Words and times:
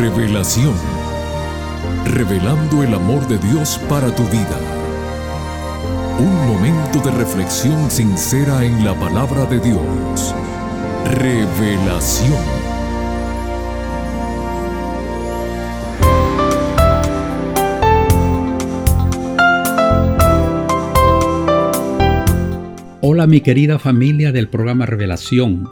Revelación. 0.00 0.72
Revelando 2.06 2.82
el 2.82 2.94
amor 2.94 3.28
de 3.28 3.36
Dios 3.36 3.78
para 3.86 4.06
tu 4.14 4.22
vida. 4.28 4.58
Un 6.18 6.34
momento 6.48 7.00
de 7.00 7.10
reflexión 7.10 7.90
sincera 7.90 8.64
en 8.64 8.82
la 8.82 8.98
palabra 8.98 9.44
de 9.44 9.60
Dios. 9.60 10.34
Revelación. 11.04 12.32
Hola 23.02 23.26
mi 23.26 23.42
querida 23.42 23.78
familia 23.78 24.32
del 24.32 24.48
programa 24.48 24.86
Revelación. 24.86 25.68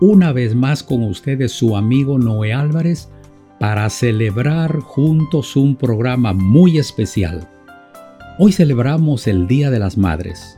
Una 0.00 0.32
vez 0.32 0.54
más 0.54 0.82
con 0.82 1.02
ustedes 1.02 1.52
su 1.52 1.76
amigo 1.76 2.18
Noé 2.18 2.54
Álvarez 2.54 3.10
para 3.58 3.88
celebrar 3.90 4.80
juntos 4.80 5.56
un 5.56 5.76
programa 5.76 6.32
muy 6.32 6.78
especial. 6.78 7.48
Hoy 8.38 8.52
celebramos 8.52 9.26
el 9.26 9.46
Día 9.46 9.70
de 9.70 9.78
las 9.78 9.96
Madres. 9.98 10.54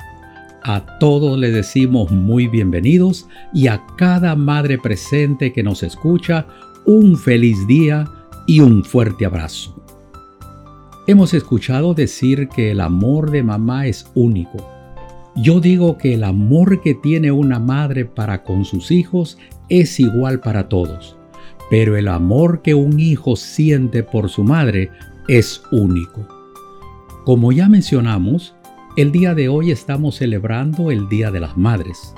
A 0.62 0.98
todos 0.98 1.38
les 1.38 1.54
decimos 1.54 2.10
muy 2.10 2.46
bienvenidos 2.46 3.26
y 3.54 3.68
a 3.68 3.82
cada 3.96 4.36
madre 4.36 4.78
presente 4.78 5.52
que 5.52 5.62
nos 5.62 5.82
escucha 5.82 6.46
un 6.84 7.16
feliz 7.16 7.66
día 7.66 8.04
y 8.46 8.60
un 8.60 8.84
fuerte 8.84 9.24
abrazo. 9.24 9.82
Hemos 11.06 11.32
escuchado 11.32 11.94
decir 11.94 12.48
que 12.48 12.70
el 12.72 12.80
amor 12.80 13.30
de 13.30 13.42
mamá 13.42 13.86
es 13.86 14.06
único 14.14 14.58
yo 15.36 15.60
digo 15.60 15.96
que 15.96 16.14
el 16.14 16.24
amor 16.24 16.80
que 16.82 16.94
tiene 16.94 17.30
una 17.30 17.58
madre 17.58 18.04
para 18.04 18.42
con 18.42 18.64
sus 18.64 18.90
hijos 18.90 19.38
es 19.68 20.00
igual 20.00 20.40
para 20.40 20.68
todos, 20.68 21.16
pero 21.70 21.96
el 21.96 22.08
amor 22.08 22.62
que 22.62 22.74
un 22.74 22.98
hijo 22.98 23.36
siente 23.36 24.02
por 24.02 24.28
su 24.28 24.42
madre 24.42 24.90
es 25.28 25.62
único. 25.70 26.26
Como 27.24 27.52
ya 27.52 27.68
mencionamos, 27.68 28.54
el 28.96 29.12
día 29.12 29.34
de 29.36 29.48
hoy 29.48 29.70
estamos 29.70 30.16
celebrando 30.16 30.90
el 30.90 31.08
Día 31.08 31.30
de 31.30 31.38
las 31.38 31.56
Madres. 31.56 32.12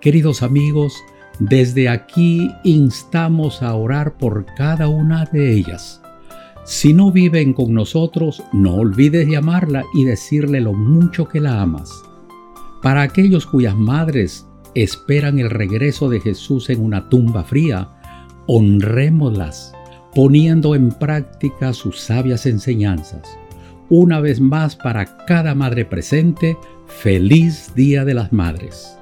Queridos 0.00 0.42
amigos, 0.42 0.94
desde 1.38 1.88
aquí 1.88 2.50
instamos 2.64 3.62
a 3.62 3.74
orar 3.74 4.18
por 4.18 4.44
cada 4.56 4.88
una 4.88 5.24
de 5.24 5.54
ellas. 5.54 6.02
Si 6.64 6.92
no 6.92 7.10
viven 7.10 7.54
con 7.54 7.72
nosotros, 7.72 8.42
no 8.52 8.74
olvides 8.74 9.26
llamarla 9.26 9.84
y 9.94 10.04
decirle 10.04 10.60
lo 10.60 10.74
mucho 10.74 11.28
que 11.28 11.40
la 11.40 11.62
amas. 11.62 11.90
Para 12.82 13.02
aquellos 13.02 13.46
cuyas 13.46 13.76
madres 13.76 14.46
esperan 14.74 15.38
el 15.38 15.50
regreso 15.50 16.10
de 16.10 16.20
Jesús 16.20 16.68
en 16.68 16.84
una 16.84 17.08
tumba 17.08 17.44
fría, 17.44 18.01
honrémoslas 18.54 19.72
poniendo 20.14 20.74
en 20.74 20.90
práctica 20.90 21.72
sus 21.72 21.98
sabias 21.98 22.44
enseñanzas. 22.44 23.38
Una 23.88 24.20
vez 24.20 24.40
más 24.40 24.76
para 24.76 25.24
cada 25.24 25.54
madre 25.54 25.86
presente, 25.86 26.58
feliz 26.86 27.72
Día 27.74 28.04
de 28.04 28.12
las 28.12 28.30
Madres. 28.30 28.98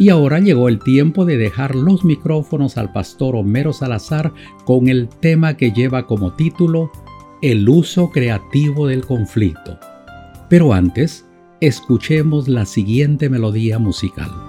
Y 0.00 0.08
ahora 0.08 0.40
llegó 0.40 0.68
el 0.68 0.80
tiempo 0.80 1.24
de 1.24 1.36
dejar 1.36 1.76
los 1.76 2.04
micrófonos 2.04 2.76
al 2.76 2.92
pastor 2.92 3.36
Homero 3.36 3.72
Salazar 3.72 4.32
con 4.64 4.88
el 4.88 5.08
tema 5.08 5.56
que 5.56 5.70
lleva 5.70 6.06
como 6.06 6.32
título 6.32 6.90
El 7.42 7.68
uso 7.68 8.10
creativo 8.10 8.88
del 8.88 9.06
conflicto. 9.06 9.78
Pero 10.50 10.72
antes, 10.72 11.24
escuchemos 11.60 12.48
la 12.48 12.66
siguiente 12.66 13.30
melodía 13.30 13.78
musical. 13.78 14.45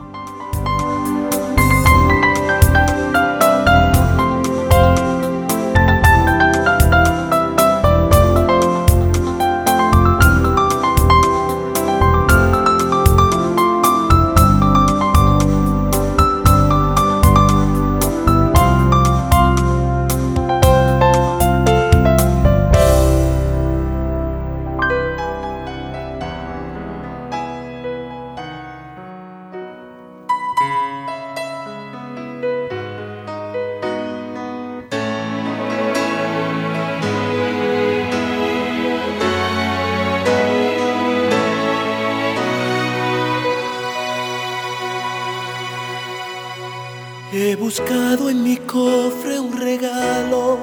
Buscado 47.79 48.31
en 48.31 48.43
mi 48.43 48.57
cofre 48.57 49.39
un 49.39 49.55
regalo 49.55 50.57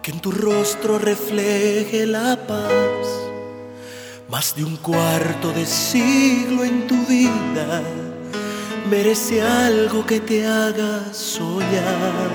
que 0.00 0.12
en 0.12 0.20
tu 0.20 0.30
rostro 0.30 0.96
refleje 0.96 2.06
la 2.06 2.36
paz. 2.46 3.06
Más 4.28 4.54
de 4.54 4.64
un 4.64 4.76
cuarto 4.76 5.50
de 5.50 5.66
siglo 5.66 6.62
en 6.62 6.86
tu 6.86 6.94
vida 7.06 7.82
merece 8.88 9.42
algo 9.42 10.06
que 10.06 10.20
te 10.20 10.46
haga 10.46 11.12
soñar. 11.12 12.30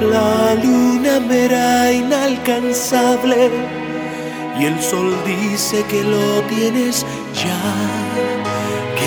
La 0.00 0.54
luna 0.54 1.20
me 1.20 1.44
era 1.44 1.92
inalcanzable 1.92 3.50
y 4.58 4.64
el 4.64 4.80
sol 4.80 5.14
dice 5.26 5.84
que 5.84 6.02
lo 6.02 6.40
tienes 6.48 7.04
ya 7.34 8.29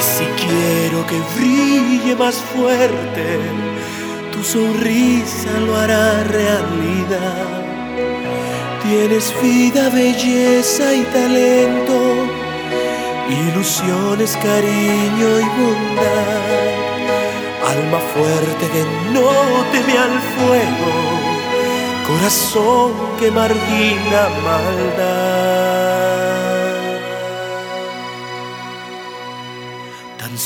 si 0.03 0.25
quiero 0.43 1.05
que 1.07 1.19
brille 1.35 2.15
más 2.15 2.35
fuerte, 2.35 3.25
tu 4.33 4.43
sonrisa 4.43 5.51
lo 5.65 5.75
hará 5.77 6.23
realidad. 6.23 7.63
Tienes 8.83 9.33
vida, 9.41 9.89
belleza 9.89 10.93
y 10.93 11.03
talento, 11.17 11.97
ilusiones, 13.29 14.37
cariño 14.37 15.29
y 15.45 15.47
bondad. 15.59 16.43
Alma 17.73 17.99
fuerte 18.13 18.63
que 18.73 18.83
no 19.15 19.31
teme 19.71 19.95
al 19.97 20.15
fuego, 20.35 20.91
corazón 22.07 22.91
que 23.19 23.31
margina 23.31 24.21
maldad. 24.43 25.62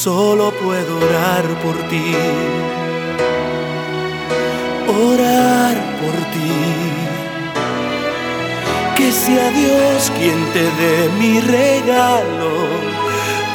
Solo 0.03 0.51
puedo 0.51 0.95
orar 0.97 1.43
por 1.63 1.75
ti, 1.89 2.13
orar 4.87 5.75
por 6.01 6.15
ti. 6.33 6.53
Que 8.95 9.11
sea 9.11 9.49
Dios 9.49 10.11
quien 10.17 10.39
te 10.53 10.65
dé 10.81 11.09
mi 11.17 11.39
regalo, 11.39 12.51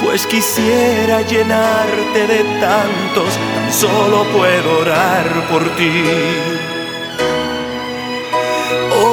pues 0.02 0.26
quisiera 0.26 1.22
llenarte 1.22 2.26
de 2.26 2.42
tantos, 2.60 3.32
tan 3.54 3.72
solo 3.72 4.24
puedo 4.36 4.80
orar 4.80 5.28
por 5.48 5.62
ti, 5.76 6.02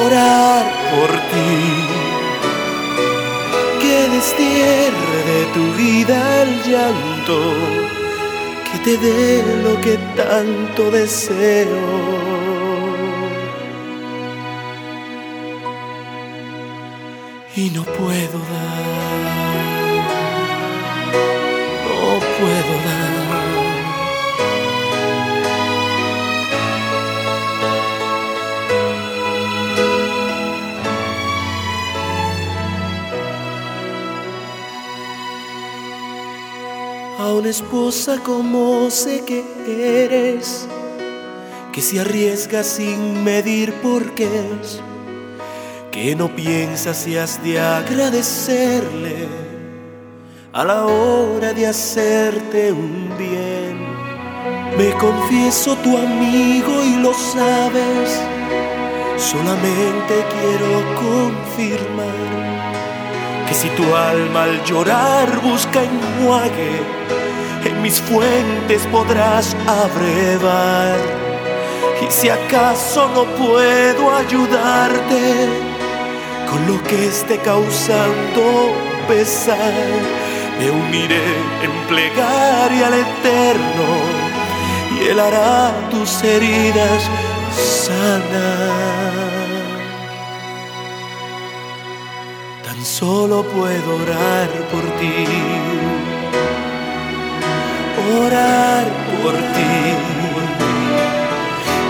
orar 0.01 0.65
por 0.93 1.11
ti. 1.31 2.09
Que 3.81 4.09
destierre 4.09 5.19
de 5.31 5.45
tu 5.53 5.73
vida 5.73 6.41
el 6.43 6.51
llanto, 6.63 7.18
que 8.71 8.77
te 8.83 8.97
dé 8.97 9.43
lo 9.63 9.79
que 9.81 9.97
tanto 10.15 10.91
deseo. 10.91 11.79
Y 17.55 17.69
no 17.71 17.83
puedo 17.83 18.39
dar, 18.53 18.85
no 21.85 22.19
puedo 22.37 22.73
dar. 22.85 22.98
Esposa 37.47 38.19
como 38.23 38.89
sé 38.89 39.23
que 39.25 39.43
eres, 39.67 40.67
que 41.71 41.81
se 41.81 41.99
arriesga 41.99 42.63
sin 42.63 43.23
medir 43.23 43.73
por 43.81 44.13
qué 44.15 44.27
es, 44.61 44.81
que 45.91 46.15
no 46.15 46.35
piensas 46.35 46.97
si 46.97 47.17
has 47.17 47.41
de 47.43 47.59
agradecerle 47.59 49.27
a 50.51 50.65
la 50.65 50.85
hora 50.85 51.53
de 51.53 51.67
hacerte 51.67 52.71
un 52.71 53.13
bien. 53.17 53.87
Me 54.77 54.91
confieso 54.97 55.75
tu 55.77 55.97
amigo 55.97 56.83
y 56.83 56.95
lo 57.01 57.13
sabes, 57.13 58.19
Solamente 59.19 60.25
quiero 60.31 60.95
confirmar 60.95 62.29
que 63.45 63.53
si 63.53 63.67
tu 63.71 63.83
alma 63.93 64.43
al 64.43 64.63
llorar 64.63 65.41
busca 65.41 65.83
enjuague, 65.83 66.77
en 66.77 67.18
mis 67.81 68.01
fuentes 68.01 68.85
podrás 68.91 69.55
abrevar. 69.67 70.97
Y 72.01 72.11
si 72.11 72.29
acaso 72.29 73.09
no 73.09 73.25
puedo 73.35 74.15
ayudarte 74.15 75.47
con 76.49 76.65
lo 76.67 76.81
que 76.83 77.07
esté 77.07 77.37
causando 77.39 78.73
pesar, 79.07 79.73
me 80.59 80.71
uniré 80.71 81.27
en 81.63 81.87
plegaria 81.87 82.87
al 82.87 82.93
Eterno 82.93 83.89
y 84.95 85.09
Él 85.09 85.19
hará 85.19 85.71
tus 85.91 86.23
heridas 86.23 87.03
sanar. 87.55 88.79
Tan 92.63 92.85
solo 92.85 93.43
puedo 93.43 93.95
orar 94.03 94.49
por 94.71 94.83
ti, 94.99 95.25
orar 98.17 98.85
por 99.21 99.33
ti. 99.33 99.79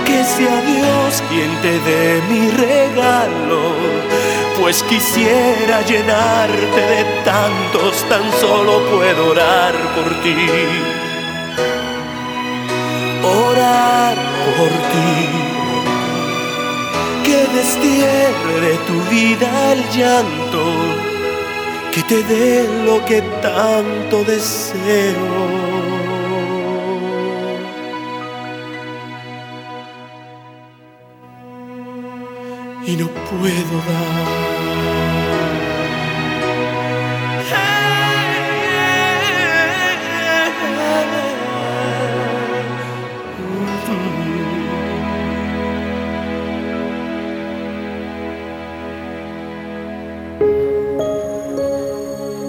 Que 0.06 0.24
sea 0.24 0.62
Dios 0.62 1.24
quien 1.30 1.52
te 1.62 1.80
dé 1.90 2.22
mi 2.30 2.50
regalo, 2.50 3.62
pues 4.60 4.84
quisiera 4.84 5.82
llenarte 5.82 6.82
de 6.96 7.04
tantos, 7.24 8.04
tan 8.10 8.32
solo 8.40 8.80
puedo 8.90 9.32
orar 9.32 9.74
por 9.96 10.10
ti. 10.22 10.36
Orar 13.24 14.16
por 14.58 14.70
ti 14.92 15.50
que 17.30 17.46
destierre 17.54 18.72
tu 18.88 18.98
vida 19.12 19.74
el 19.74 19.82
llanto, 19.96 20.64
que 21.94 22.02
te 22.04 22.24
dé 22.24 22.68
lo 22.86 23.06
que 23.06 23.22
tanto 23.42 24.24
deseo. 24.24 25.99
Y 32.90 32.96
no 32.96 33.08
puedo 33.08 33.78
dar. 33.88 34.50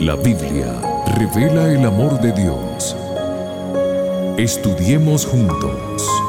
La 0.00 0.16
Biblia 0.16 0.80
revela 1.18 1.70
el 1.70 1.84
amor 1.84 2.18
de 2.18 2.32
Dios. 2.32 2.96
Estudiemos 4.38 5.26
juntos. 5.26 6.19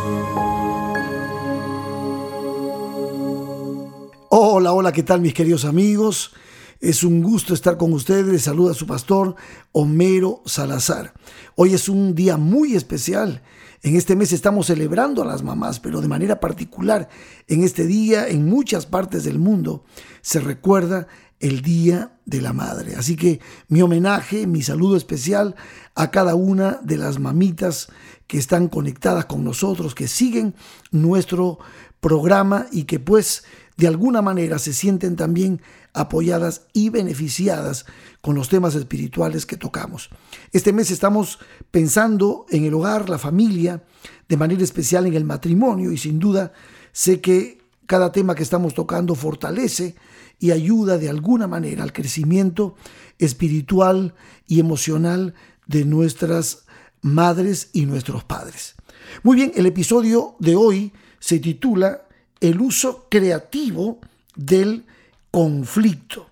Hola, 4.62 4.74
hola, 4.74 4.92
¿qué 4.92 5.02
tal 5.02 5.22
mis 5.22 5.34
queridos 5.34 5.66
amigos? 5.66 6.34
Es 6.80 7.04
un 7.04 7.24
gusto 7.24 7.56
estar 7.56 7.78
con 7.78 7.94
ustedes. 7.94 8.28
Les 8.28 8.44
saluda 8.44 8.76
su 8.76 8.86
pastor 8.86 9.36
Homero 9.72 10.44
Salazar. 10.46 11.16
Hoy 11.56 11.74
es 11.74 11.90
un 11.90 12.14
día 12.14 12.38
muy 12.38 12.76
especial. 12.76 13.42
En 13.82 13.96
este 13.96 14.16
mes 14.16 14.32
estamos 14.34 14.68
celebrando 14.68 15.24
a 15.24 15.26
las 15.26 15.42
mamás, 15.42 15.80
pero 15.80 16.00
de 16.00 16.08
manera 16.08 16.40
particular 16.40 17.10
en 17.48 17.64
este 17.64 17.88
día, 17.88 18.28
en 18.28 18.48
muchas 18.48 18.86
partes 18.86 19.24
del 19.24 19.40
mundo, 19.40 19.84
se 20.22 20.40
recuerda 20.40 21.08
el 21.40 21.64
Día 21.64 22.20
de 22.28 22.42
la 22.42 22.54
Madre. 22.54 22.94
Así 22.96 23.16
que 23.16 23.40
mi 23.68 23.82
homenaje, 23.82 24.46
mi 24.46 24.62
saludo 24.62 24.96
especial 24.96 25.56
a 25.96 26.12
cada 26.12 26.36
una 26.36 26.80
de 26.84 26.98
las 26.98 27.18
mamitas 27.18 27.88
que 28.28 28.38
están 28.38 28.68
conectadas 28.68 29.26
con 29.26 29.44
nosotros, 29.44 29.96
que 29.96 30.08
siguen 30.08 30.54
nuestro 30.92 31.58
programa 32.00 32.68
y 32.72 32.84
que 32.84 33.00
pues 33.00 33.44
de 33.78 33.88
alguna 33.88 34.22
manera 34.22 34.60
se 34.60 34.74
sienten 34.74 35.16
también 35.16 35.62
apoyadas 35.94 36.68
y 36.74 36.90
beneficiadas 36.90 37.86
con 38.22 38.36
los 38.36 38.50
temas 38.50 38.76
espirituales 38.76 39.46
que 39.46 39.58
tocamos. 39.58 40.10
Este 40.52 40.74
mes 40.74 40.92
estamos 40.92 41.40
pensando 41.72 42.46
en 42.50 42.66
el 42.66 42.74
hogar, 42.74 43.10
la 43.10 43.18
familia, 43.18 43.84
de 44.30 44.38
manera 44.38 44.64
especial 44.64 45.06
en 45.08 45.16
el 45.16 45.26
matrimonio 45.26 45.92
y 45.92 45.98
sin 45.98 46.20
duda 46.20 46.54
sé 46.92 47.22
que 47.22 47.62
cada 47.86 48.12
tema 48.12 48.36
que 48.36 48.44
estamos 48.44 48.74
tocando 48.74 49.16
fortalece 49.16 49.96
y 50.40 50.52
ayuda 50.52 50.98
de 50.98 51.10
alguna 51.10 51.48
manera 51.48 51.84
al 51.84 51.94
crecimiento 51.94 52.76
espiritual 53.20 54.16
y 54.48 54.60
emocional 54.60 55.34
de 55.68 55.86
nuestras 55.86 56.66
madres 57.02 57.70
y 57.74 57.86
nuestros 57.86 58.24
padres. 58.24 58.76
Muy 59.24 59.36
bien, 59.36 59.52
el 59.56 59.66
episodio 59.66 60.36
de 60.40 60.56
hoy 60.56 60.94
se 61.20 61.40
titula 61.40 62.08
El 62.42 62.60
uso 62.60 63.08
creativo 63.10 64.00
del 64.36 64.86
conflicto. 65.32 66.30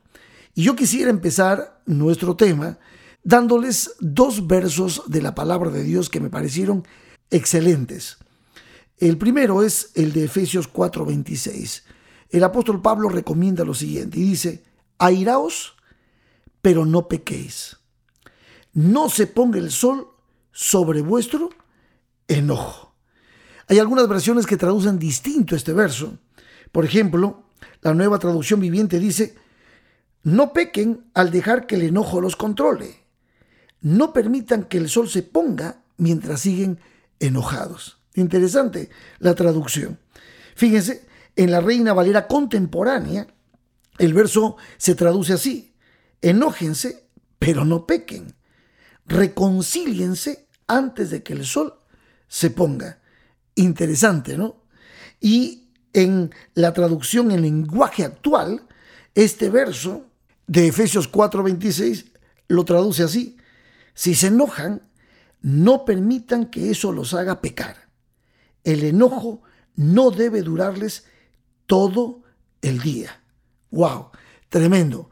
Y 0.54 0.64
yo 0.64 0.76
quisiera 0.76 1.10
empezar 1.10 1.82
nuestro 1.86 2.36
tema 2.36 2.78
dándoles 3.24 3.96
dos 4.02 4.48
versos 4.48 5.04
de 5.08 5.22
la 5.22 5.34
palabra 5.34 5.70
de 5.70 5.84
Dios 5.84 6.10
que 6.10 6.20
me 6.20 6.30
parecieron 6.30 6.86
excelentes. 7.30 8.18
El 8.98 9.18
primero 9.18 9.64
es 9.64 9.92
el 9.96 10.12
de 10.12 10.26
Efesios 10.26 10.68
4:26 10.68 11.84
el 12.30 12.44
apóstol 12.44 12.82
Pablo 12.82 13.10
recomienda 13.10 13.66
lo 13.66 13.74
siguiente 13.74 14.20
y 14.20 14.24
dice, 14.24 14.64
airaos, 15.00 15.76
pero 16.62 16.86
no 16.86 17.08
pequéis. 17.08 17.78
No 18.74 19.10
se 19.10 19.26
ponga 19.26 19.58
el 19.58 19.72
sol 19.72 20.10
sobre 20.52 21.02
vuestro 21.02 21.50
enojo. 22.28 22.89
Hay 23.70 23.78
algunas 23.78 24.08
versiones 24.08 24.48
que 24.48 24.58
traducen 24.58 24.98
distinto 24.98 25.56
este 25.56 25.74
verso. 25.74 26.18
Por 26.72 26.86
ejemplo, 26.86 27.44
la 27.82 27.94
nueva 27.94 28.18
traducción 28.18 28.60
viviente 28.60 29.00
dice, 29.00 29.36
no 30.24 30.54
pequen 30.54 31.06
al 31.14 31.30
dejar 31.30 31.68
que 31.68 31.76
el 31.76 31.84
enojo 31.84 32.20
los 32.20 32.36
controle. 32.36 33.06
No 33.82 34.12
permitan 34.12 34.64
que 34.64 34.78
el 34.78 34.90
sol 34.90 35.08
se 35.08 35.22
ponga 35.22 35.84
mientras 35.98 36.42
siguen 36.42 36.80
enojados. 37.20 38.02
Interesante 38.16 38.90
la 39.20 39.36
traducción. 39.36 40.00
Fíjense, 40.56 41.08
en 41.36 41.52
la 41.52 41.62
Reina 41.62 41.94
Valera 41.94 42.28
contemporánea, 42.28 43.28
el 44.00 44.14
verso 44.16 44.58
se 44.78 44.96
traduce 44.96 45.34
así, 45.34 45.76
enójense, 46.22 47.08
pero 47.38 47.66
no 47.66 47.86
pequen, 47.86 48.34
reconcíliense 49.06 50.48
antes 50.68 51.12
de 51.12 51.22
que 51.22 51.34
el 51.34 51.46
sol 51.46 51.76
se 52.28 52.50
ponga. 52.50 52.99
Interesante, 53.56 54.38
¿no? 54.38 54.64
Y 55.20 55.70
en 55.94 56.34
la 56.54 56.74
traducción 56.74 57.32
en 57.32 57.42
lenguaje 57.42 58.04
actual, 58.04 58.68
este 59.16 59.50
verso 59.50 60.06
de 60.48 60.68
Efesios 60.68 61.12
4:26 61.12 62.12
lo 62.48 62.66
traduce 62.66 63.04
así, 63.04 63.38
si 63.94 64.16
se 64.16 64.28
enojan, 64.28 64.82
no 65.42 65.86
permitan 65.86 66.46
que 66.46 66.72
eso 66.72 66.92
los 66.92 67.14
haga 67.14 67.42
pecar. 67.42 67.90
El 68.64 68.84
enojo 68.84 69.42
no 69.76 70.12
debe 70.12 70.42
durarles 70.42 71.06
todo 71.66 72.24
el 72.62 72.80
día. 72.80 73.22
¡Wow! 73.72 74.10
Tremendo. 74.50 75.10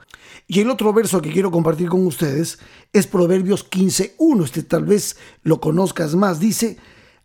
Y 0.47 0.61
el 0.61 0.69
otro 0.69 0.93
verso 0.93 1.21
que 1.21 1.31
quiero 1.31 1.51
compartir 1.51 1.89
con 1.89 2.05
ustedes 2.05 2.59
es 2.91 3.07
Proverbios 3.07 3.69
15.1. 3.69 4.43
Este 4.43 4.63
tal 4.63 4.85
vez 4.85 5.17
lo 5.43 5.61
conozcas 5.61 6.15
más. 6.15 6.39
Dice, 6.39 6.77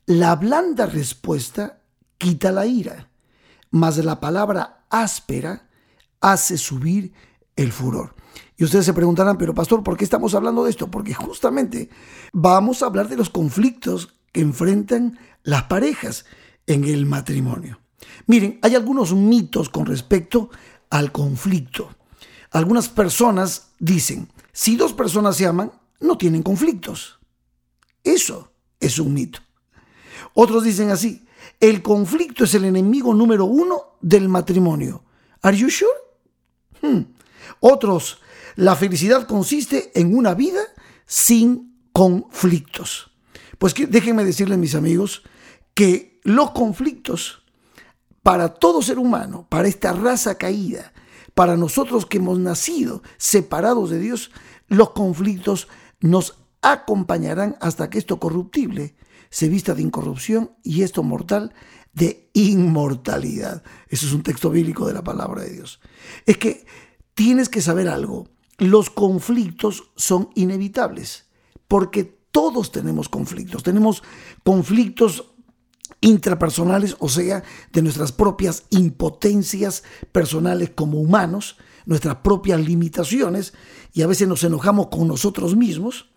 la 0.06 0.36
blanda 0.36 0.86
respuesta 0.86 1.82
quita 2.18 2.52
la 2.52 2.66
ira, 2.66 3.10
mas 3.70 3.98
la 3.98 4.20
palabra 4.20 4.84
áspera 4.90 5.68
hace 6.20 6.58
subir 6.58 7.12
el 7.56 7.72
furor. 7.72 8.14
Y 8.56 8.64
ustedes 8.64 8.84
se 8.84 8.94
preguntarán, 8.94 9.38
pero 9.38 9.54
pastor, 9.54 9.82
¿por 9.82 9.96
qué 9.96 10.04
estamos 10.04 10.34
hablando 10.34 10.64
de 10.64 10.70
esto? 10.70 10.90
Porque 10.90 11.14
justamente 11.14 11.90
vamos 12.32 12.82
a 12.82 12.86
hablar 12.86 13.08
de 13.08 13.16
los 13.16 13.30
conflictos 13.30 14.14
que 14.32 14.40
enfrentan 14.40 15.18
las 15.42 15.64
parejas 15.64 16.24
en 16.66 16.84
el 16.84 17.06
matrimonio. 17.06 17.80
Miren, 18.26 18.58
hay 18.62 18.74
algunos 18.74 19.14
mitos 19.14 19.68
con 19.68 19.86
respecto 19.86 20.50
al 20.90 21.12
conflicto. 21.12 21.90
Algunas 22.50 22.88
personas 22.88 23.72
dicen, 23.78 24.30
si 24.52 24.76
dos 24.76 24.92
personas 24.92 25.36
se 25.36 25.46
aman, 25.46 25.72
no 26.00 26.18
tienen 26.18 26.42
conflictos. 26.42 27.18
Eso 28.04 28.52
es 28.78 28.98
un 28.98 29.14
mito. 29.14 29.40
Otros 30.34 30.64
dicen 30.64 30.90
así, 30.90 31.26
el 31.60 31.82
conflicto 31.82 32.44
es 32.44 32.54
el 32.54 32.64
enemigo 32.64 33.14
número 33.14 33.44
uno 33.44 33.96
del 34.00 34.28
matrimonio. 34.28 35.04
¿Are 35.42 35.56
you 35.56 35.70
sure? 35.70 35.90
Hmm. 36.80 37.12
Otros, 37.60 38.20
la 38.56 38.76
felicidad 38.76 39.26
consiste 39.26 39.92
en 39.94 40.16
una 40.16 40.34
vida 40.34 40.60
sin 41.06 41.88
conflictos. 41.92 43.10
Pues 43.58 43.74
déjenme 43.74 44.24
decirles, 44.24 44.58
mis 44.58 44.74
amigos, 44.74 45.22
que 45.74 46.20
los 46.24 46.50
conflictos 46.50 47.42
para 48.22 48.54
todo 48.54 48.82
ser 48.82 48.98
humano, 48.98 49.46
para 49.48 49.68
esta 49.68 49.92
raza 49.92 50.36
caída, 50.36 50.92
para 51.34 51.56
nosotros 51.56 52.06
que 52.06 52.18
hemos 52.18 52.38
nacido 52.38 53.02
separados 53.16 53.90
de 53.90 53.98
Dios, 53.98 54.30
los 54.68 54.90
conflictos 54.90 55.68
nos 56.00 56.38
acompañarán 56.60 57.56
hasta 57.60 57.90
que 57.90 57.98
esto 57.98 58.18
corruptible 58.18 58.94
se 59.32 59.48
vista 59.48 59.74
de 59.74 59.80
incorrupción 59.80 60.52
y 60.62 60.82
esto 60.82 61.02
mortal 61.02 61.54
de 61.94 62.30
inmortalidad. 62.34 63.62
Eso 63.88 64.06
es 64.06 64.12
un 64.12 64.22
texto 64.22 64.50
bíblico 64.50 64.86
de 64.86 64.92
la 64.92 65.02
palabra 65.02 65.42
de 65.42 65.54
Dios. 65.54 65.80
Es 66.26 66.36
que 66.36 66.66
tienes 67.14 67.48
que 67.48 67.62
saber 67.62 67.88
algo. 67.88 68.28
Los 68.58 68.90
conflictos 68.90 69.90
son 69.96 70.28
inevitables 70.34 71.30
porque 71.66 72.04
todos 72.30 72.72
tenemos 72.72 73.08
conflictos. 73.08 73.62
Tenemos 73.62 74.02
conflictos 74.44 75.30
intrapersonales, 76.02 76.96
o 76.98 77.08
sea, 77.08 77.42
de 77.72 77.80
nuestras 77.80 78.12
propias 78.12 78.64
impotencias 78.68 79.82
personales 80.12 80.72
como 80.74 81.00
humanos, 81.00 81.56
nuestras 81.86 82.16
propias 82.16 82.60
limitaciones, 82.60 83.54
y 83.94 84.02
a 84.02 84.06
veces 84.06 84.28
nos 84.28 84.44
enojamos 84.44 84.88
con 84.88 85.08
nosotros 85.08 85.56
mismos. 85.56 86.11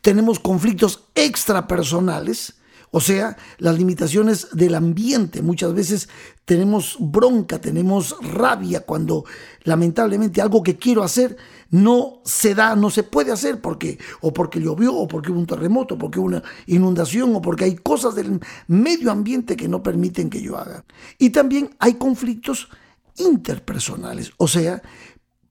Tenemos 0.00 0.38
conflictos 0.38 1.04
extrapersonales, 1.14 2.54
o 2.90 3.00
sea, 3.00 3.36
las 3.58 3.76
limitaciones 3.76 4.48
del 4.52 4.74
ambiente. 4.74 5.42
Muchas 5.42 5.74
veces 5.74 6.08
tenemos 6.44 6.96
bronca, 6.98 7.60
tenemos 7.60 8.16
rabia 8.22 8.80
cuando 8.80 9.24
lamentablemente 9.64 10.40
algo 10.40 10.62
que 10.62 10.76
quiero 10.76 11.02
hacer 11.02 11.36
no 11.70 12.22
se 12.24 12.54
da, 12.54 12.74
no 12.74 12.88
se 12.88 13.02
puede 13.02 13.30
hacer 13.30 13.60
porque 13.60 13.98
o 14.22 14.32
porque 14.32 14.60
llovió 14.60 14.94
o 14.94 15.06
porque 15.06 15.30
hubo 15.30 15.40
un 15.40 15.46
terremoto, 15.46 15.94
o 15.96 15.98
porque 15.98 16.18
hubo 16.18 16.28
una 16.28 16.42
inundación 16.66 17.36
o 17.36 17.42
porque 17.42 17.64
hay 17.64 17.76
cosas 17.76 18.14
del 18.14 18.40
medio 18.66 19.10
ambiente 19.10 19.56
que 19.56 19.68
no 19.68 19.82
permiten 19.82 20.30
que 20.30 20.40
yo 20.40 20.56
haga. 20.56 20.84
Y 21.18 21.30
también 21.30 21.76
hay 21.78 21.94
conflictos 21.94 22.68
interpersonales, 23.16 24.32
o 24.38 24.48
sea, 24.48 24.80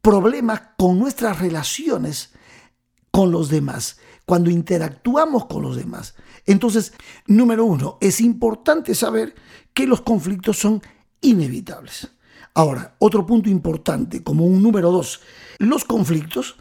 problemas 0.01 0.61
con 0.77 0.97
nuestras 0.97 1.39
relaciones 1.39 2.31
con 3.11 3.31
los 3.31 3.49
demás, 3.49 3.97
cuando 4.27 4.49
interactuamos 4.49 5.45
con 5.45 5.63
los 5.63 5.77
demás. 5.77 6.13
Entonces, 6.45 6.91
número 7.27 7.63
uno, 7.63 7.97
es 8.01 8.19
importante 8.19 8.93
saber 8.93 9.33
que 9.73 9.87
los 9.87 10.01
conflictos 10.01 10.59
son 10.59 10.81
inevitables. 11.21 12.09
Ahora, 12.53 12.97
otro 12.99 13.25
punto 13.25 13.49
importante, 13.49 14.23
como 14.23 14.45
un 14.45 14.61
número 14.61 14.91
dos, 14.91 15.21
los 15.59 15.85
conflictos 15.85 16.57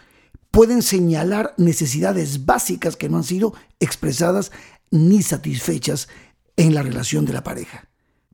pueden 0.52 0.80
señalar 0.80 1.54
necesidades 1.56 2.46
básicas 2.46 2.94
que 2.94 3.08
no 3.08 3.16
han 3.16 3.24
sido 3.24 3.52
expresadas 3.80 4.52
ni 4.92 5.22
satisfechas 5.22 6.08
en 6.56 6.72
la 6.72 6.82
relación 6.82 7.24
de 7.24 7.32
la 7.32 7.42
pareja. 7.42 7.88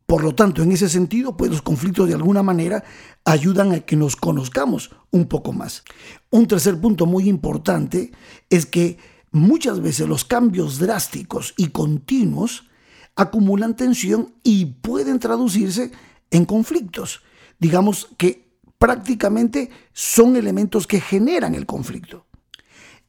Por 0.05 0.25
lo 0.25 0.35
tanto, 0.35 0.62
en 0.62 0.73
ese 0.73 0.91
sentido, 0.91 1.39
pues 1.39 1.51
los 1.51 1.62
conflictos 1.62 2.07
de 2.07 2.15
alguna 2.15 2.43
manera 2.43 2.85
ayudan 3.25 3.73
a 3.73 3.81
que 3.81 3.97
nos 3.97 4.15
conozcamos 4.15 4.91
un 5.11 5.27
poco 5.27 5.55
más. 5.55 5.85
Un 6.29 6.47
tercer 6.47 6.79
punto 6.79 7.07
muy 7.07 7.31
importante 7.31 8.12
es 8.51 8.67
que 8.67 8.99
Muchas 9.33 9.81
veces 9.81 10.07
los 10.07 10.25
cambios 10.27 10.79
drásticos 10.79 11.55
y 11.57 11.69
continuos 11.69 12.69
acumulan 13.17 13.77
tensión 13.77 14.35
y 14.43 14.67
pueden 14.67 15.19
traducirse 15.19 15.91
en 16.31 16.45
conflictos. 16.45 17.23
Digamos 17.59 18.09
que 18.19 18.59
prácticamente 18.79 19.71
son 19.93 20.37
elementos 20.37 20.87
que 20.87 21.01
generan 21.01 21.55
el 21.55 21.65
conflicto. 21.65 22.27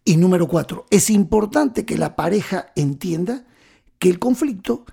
Y 0.06 0.18
número 0.18 0.48
cuatro, 0.48 0.86
es 0.90 1.10
importante 1.10 1.86
que 1.86 1.98
la 1.98 2.16
pareja 2.16 2.68
entienda 2.76 3.46
que 4.00 4.10
el 4.10 4.20
conflicto 4.20 4.86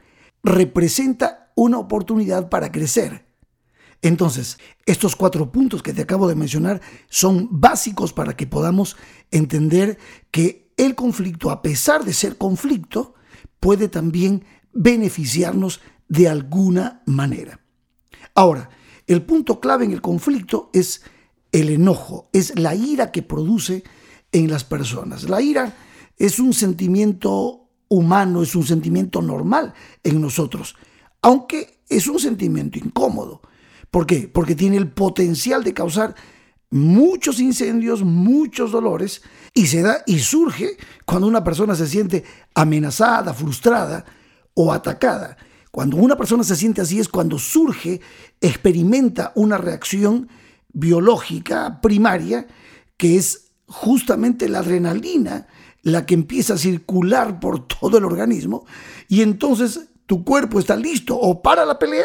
representa 0.43 1.53
una 1.55 1.79
oportunidad 1.79 2.49
para 2.49 2.73
crecer. 2.73 3.27
Entonces, 4.03 4.59
estos 4.87 5.15
cuatro 5.15 5.53
puntos 5.53 5.83
que 5.83 5.93
te 5.93 6.03
acabo 6.03 6.27
de 6.27 6.35
mencionar 6.35 6.81
son 7.09 7.49
básicos 7.51 8.13
para 8.13 8.35
que 8.35 8.47
podamos 8.47 8.97
entender 9.31 9.99
que 10.31 10.70
el 10.81 10.95
conflicto, 10.95 11.51
a 11.51 11.61
pesar 11.61 12.05
de 12.07 12.15
ser 12.15 12.39
conflicto, 12.39 13.15
puede 13.61 13.89
también 13.89 14.45
beneficiarnos 14.73 15.83
de 16.09 16.27
alguna 16.27 17.03
manera. 17.05 17.61
Ahora, 18.35 18.71
el 19.07 19.23
punto 19.23 19.61
clave 19.61 19.85
en 19.85 19.93
el 19.93 20.01
conflicto 20.01 20.71
es 20.73 21.03
el 21.53 21.69
enojo, 21.69 22.31
es 22.33 22.59
la 22.59 22.75
ira 22.75 23.13
que 23.13 23.23
produce 23.23 23.85
en 24.33 24.51
las 24.51 24.65
personas. 24.65 25.29
La 25.29 25.43
ira 25.43 25.77
es 26.17 26.39
un 26.39 26.55
sentimiento 26.55 27.69
humano, 27.89 28.43
es 28.43 28.55
un 28.55 28.65
sentimiento 28.65 29.21
normal 29.21 29.75
en 30.03 30.19
nosotros, 30.19 30.77
aunque 31.21 31.83
es 31.91 32.07
un 32.07 32.19
sentimiento 32.19 32.79
incómodo. 32.79 33.43
¿Por 33.91 34.07
qué? 34.07 34.31
Porque 34.33 34.55
tiene 34.55 34.79
el 34.79 34.91
potencial 34.91 35.63
de 35.63 35.75
causar 35.75 36.15
muchos 36.71 37.41
incendios, 37.41 38.03
muchos 38.03 38.73
dolores, 38.73 39.23
y 39.53 39.67
se 39.67 39.83
da 39.83 40.03
y 40.07 40.21
surge 40.21 40.77
cuando 41.05 41.27
una 41.27 41.43
persona 41.43 41.75
se 41.75 41.87
siente 41.87 42.25
amenazada, 42.55 43.35
frustrada 43.35 44.05
o 44.55 44.73
atacada. 44.73 45.37
Cuando 45.71 45.97
una 45.97 46.17
persona 46.17 46.43
se 46.43 46.57
siente 46.57 46.81
así 46.81 46.99
es 46.99 47.09
cuando 47.09 47.39
surge, 47.39 48.01
experimenta 48.41 49.33
una 49.35 49.59
reacción 49.59 50.29
biológica 50.73 51.81
primaria 51.81 52.47
que 52.97 53.17
es 53.17 53.51
justamente 53.67 54.49
la 54.49 54.61
adrenalina 54.61 55.47
la 55.83 56.05
que 56.07 56.15
empieza 56.15 56.55
a 56.55 56.59
circular 56.59 57.41
por 57.41 57.67
todo 57.81 57.99
el 57.99 58.05
organismo 58.05 58.67
y 59.09 59.23
entonces 59.23 59.89
tu 60.07 60.25
cuerpo 60.25 60.59
está 60.59 60.77
listo 60.77 61.17
o 61.17 61.41
para 61.41 61.65
la 61.65 61.79
pelea 61.79 62.05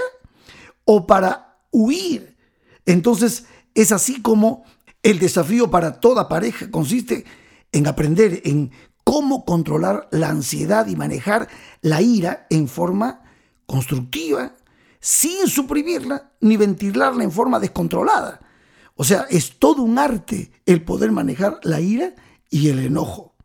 o 0.86 1.08
para 1.08 1.58
huir. 1.72 2.38
Entonces 2.86 3.46
es 3.76 3.92
así 3.92 4.22
como 4.22 4.64
el 5.04 5.20
desafío 5.20 5.70
para 5.70 6.00
toda 6.00 6.28
pareja 6.28 6.72
consiste 6.72 7.26
en 7.72 7.86
aprender 7.86 8.42
en 8.46 8.72
cómo 9.04 9.46
controlar 9.46 10.08
la 10.12 10.30
ansiedad 10.30 10.88
y 10.88 10.96
manejar 10.96 11.48
la 11.82 12.02
ira 12.02 12.48
en 12.50 12.68
forma 12.68 13.22
constructiva, 13.68 14.54
sin 15.00 15.48
suprimirla 15.48 16.32
ni 16.42 16.58
ventilarla 16.58 17.24
en 17.24 17.32
forma 17.32 17.60
descontrolada. 17.60 18.40
O 18.96 19.04
sea, 19.04 19.28
es 19.30 19.60
todo 19.60 19.84
un 19.84 20.00
arte 20.00 20.52
el 20.66 20.84
poder 20.84 21.12
manejar 21.12 21.60
la 21.64 21.82
ira 21.82 22.16
y 22.50 22.70
el 22.70 22.80
enojo. 22.80 23.36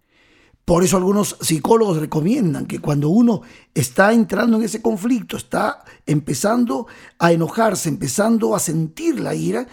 Por 0.64 0.84
eso 0.84 0.96
algunos 0.96 1.36
psicólogos 1.40 1.98
recomiendan 1.98 2.66
que 2.66 2.78
cuando 2.78 3.08
uno 3.08 3.42
está 3.74 4.12
entrando 4.12 4.56
en 4.56 4.62
ese 4.62 4.80
conflicto, 4.80 5.36
está 5.36 5.82
empezando 6.06 6.86
a 7.18 7.32
enojarse, 7.32 7.88
empezando 7.88 8.54
a 8.54 8.60
sentir 8.60 9.18
la 9.18 9.34
ira, 9.34 9.66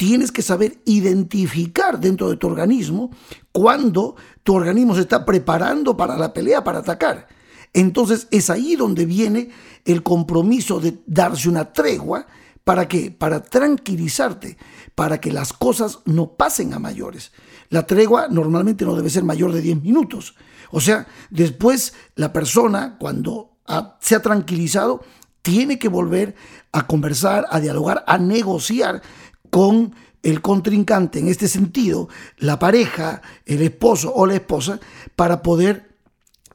tienes 0.00 0.32
que 0.32 0.40
saber 0.40 0.78
identificar 0.86 2.00
dentro 2.00 2.30
de 2.30 2.38
tu 2.38 2.46
organismo 2.46 3.10
cuando 3.52 4.16
tu 4.42 4.54
organismo 4.54 4.94
se 4.94 5.02
está 5.02 5.26
preparando 5.26 5.94
para 5.94 6.16
la 6.16 6.32
pelea, 6.32 6.64
para 6.64 6.78
atacar. 6.78 7.28
Entonces 7.74 8.26
es 8.30 8.48
ahí 8.48 8.76
donde 8.76 9.04
viene 9.04 9.50
el 9.84 10.02
compromiso 10.02 10.80
de 10.80 11.02
darse 11.06 11.50
una 11.50 11.74
tregua. 11.74 12.26
¿Para 12.64 12.88
qué? 12.88 13.10
Para 13.10 13.42
tranquilizarte, 13.42 14.56
para 14.94 15.20
que 15.20 15.32
las 15.32 15.52
cosas 15.52 15.98
no 16.06 16.34
pasen 16.34 16.72
a 16.72 16.78
mayores. 16.78 17.32
La 17.68 17.86
tregua 17.86 18.26
normalmente 18.28 18.86
no 18.86 18.96
debe 18.96 19.10
ser 19.10 19.24
mayor 19.24 19.52
de 19.52 19.60
10 19.60 19.82
minutos. 19.82 20.34
O 20.70 20.80
sea, 20.80 21.08
después 21.28 21.92
la 22.14 22.32
persona, 22.32 22.96
cuando 22.98 23.58
se 24.00 24.14
ha 24.14 24.22
tranquilizado, 24.22 25.04
tiene 25.42 25.78
que 25.78 25.88
volver 25.88 26.34
a 26.72 26.86
conversar, 26.86 27.46
a 27.50 27.60
dialogar, 27.60 28.02
a 28.06 28.16
negociar 28.16 29.02
con 29.50 29.94
el 30.22 30.40
contrincante, 30.40 31.18
en 31.18 31.28
este 31.28 31.48
sentido, 31.48 32.08
la 32.38 32.58
pareja, 32.58 33.22
el 33.46 33.62
esposo 33.62 34.12
o 34.14 34.26
la 34.26 34.34
esposa, 34.34 34.80
para 35.16 35.42
poder 35.42 35.96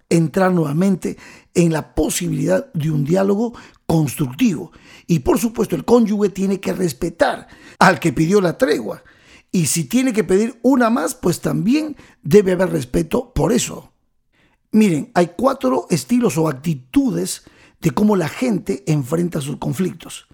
entrar 0.10 0.52
nuevamente 0.52 1.18
en 1.54 1.74
la 1.74 1.96
posibilidad 1.96 2.72
de 2.74 2.92
un 2.92 3.04
diálogo 3.04 3.54
constructivo. 3.86 4.72
Y 5.08 5.20
por 5.20 5.40
supuesto 5.40 5.76
el 5.76 5.86
cónyuge 5.86 6.30
tiene 6.30 6.60
que 6.60 6.74
respetar 6.74 7.48
al 7.80 8.00
que 8.00 8.14
pidió 8.14 8.42
la 8.42 8.58
tregua. 8.58 9.04
Y 9.52 9.68
si 9.68 9.86
tiene 9.86 10.14
que 10.14 10.24
pedir 10.24 10.60
una 10.64 10.90
más, 10.90 11.16
pues 11.16 11.40
también 11.40 11.96
debe 12.22 12.52
haber 12.52 12.72
respeto 12.72 13.34
por 13.34 13.54
eso. 13.54 13.94
Miren, 14.72 15.12
hay 15.14 15.32
cuatro 15.38 15.88
estilos 15.90 16.38
o 16.38 16.50
actitudes 16.50 17.44
de 17.80 17.92
cómo 17.92 18.16
la 18.16 18.28
gente 18.28 18.84
enfrenta 18.88 19.40
sus 19.40 19.58
conflictos. 19.58 20.28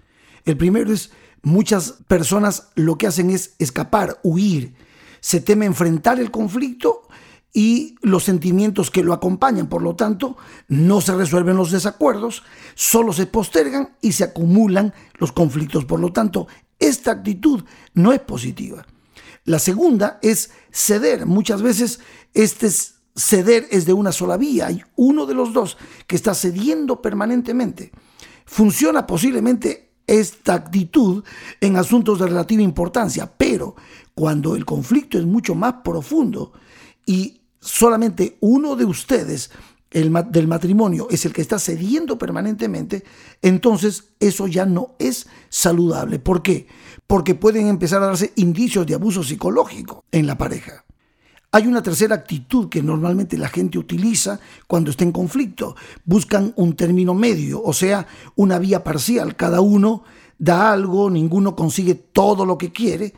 El 0.44 0.56
primero 0.56 0.92
es 0.92 1.12
Muchas 1.42 1.94
personas 2.06 2.68
lo 2.74 2.96
que 2.96 3.06
hacen 3.06 3.30
es 3.30 3.54
escapar, 3.58 4.20
huir. 4.22 4.74
Se 5.20 5.40
teme 5.40 5.66
enfrentar 5.66 6.20
el 6.20 6.30
conflicto 6.30 7.08
y 7.52 7.96
los 8.00 8.24
sentimientos 8.24 8.90
que 8.90 9.02
lo 9.02 9.12
acompañan. 9.12 9.68
Por 9.68 9.82
lo 9.82 9.94
tanto, 9.96 10.36
no 10.68 11.00
se 11.00 11.14
resuelven 11.14 11.56
los 11.56 11.70
desacuerdos, 11.70 12.44
solo 12.74 13.12
se 13.12 13.26
postergan 13.26 13.96
y 14.00 14.12
se 14.12 14.24
acumulan 14.24 14.94
los 15.18 15.32
conflictos. 15.32 15.84
Por 15.84 16.00
lo 16.00 16.12
tanto, 16.12 16.46
esta 16.78 17.10
actitud 17.10 17.64
no 17.94 18.12
es 18.12 18.20
positiva. 18.20 18.86
La 19.44 19.58
segunda 19.58 20.18
es 20.22 20.50
ceder. 20.70 21.26
Muchas 21.26 21.62
veces 21.62 22.00
este 22.34 22.68
ceder 23.14 23.66
es 23.70 23.84
de 23.84 23.92
una 23.92 24.12
sola 24.12 24.36
vía. 24.36 24.68
Hay 24.68 24.82
uno 24.96 25.26
de 25.26 25.34
los 25.34 25.52
dos 25.52 25.76
que 26.06 26.16
está 26.16 26.34
cediendo 26.34 27.02
permanentemente. 27.02 27.92
Funciona 28.46 29.06
posiblemente 29.06 29.91
esta 30.12 30.52
actitud 30.54 31.24
en 31.60 31.76
asuntos 31.76 32.18
de 32.18 32.26
relativa 32.26 32.62
importancia, 32.62 33.32
pero 33.34 33.74
cuando 34.14 34.54
el 34.54 34.66
conflicto 34.66 35.18
es 35.18 35.24
mucho 35.24 35.54
más 35.54 35.76
profundo 35.82 36.52
y 37.06 37.40
solamente 37.60 38.36
uno 38.40 38.76
de 38.76 38.84
ustedes 38.84 39.50
el, 39.90 40.12
del 40.30 40.48
matrimonio 40.48 41.08
es 41.10 41.24
el 41.24 41.32
que 41.32 41.40
está 41.40 41.58
cediendo 41.58 42.18
permanentemente, 42.18 43.04
entonces 43.40 44.10
eso 44.20 44.46
ya 44.46 44.66
no 44.66 44.94
es 44.98 45.28
saludable. 45.48 46.18
¿Por 46.18 46.42
qué? 46.42 46.66
Porque 47.06 47.34
pueden 47.34 47.68
empezar 47.68 48.02
a 48.02 48.06
darse 48.06 48.32
indicios 48.36 48.86
de 48.86 48.94
abuso 48.94 49.22
psicológico 49.22 50.04
en 50.12 50.26
la 50.26 50.36
pareja. 50.36 50.84
Hay 51.54 51.66
una 51.66 51.82
tercera 51.82 52.14
actitud 52.14 52.70
que 52.70 52.82
normalmente 52.82 53.36
la 53.36 53.48
gente 53.48 53.78
utiliza 53.78 54.40
cuando 54.66 54.90
está 54.90 55.04
en 55.04 55.12
conflicto. 55.12 55.76
Buscan 56.04 56.54
un 56.56 56.74
término 56.74 57.12
medio, 57.12 57.62
o 57.62 57.74
sea, 57.74 58.06
una 58.36 58.58
vía 58.58 58.82
parcial. 58.82 59.36
Cada 59.36 59.60
uno 59.60 60.02
da 60.38 60.72
algo, 60.72 61.10
ninguno 61.10 61.54
consigue 61.54 61.94
todo 61.94 62.46
lo 62.46 62.56
que 62.56 62.72
quiere 62.72 63.12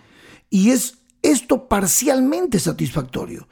y 0.50 0.70
es 0.70 0.98
esto 1.22 1.68
parcialmente 1.68 2.58
satisfactorio. 2.58 3.46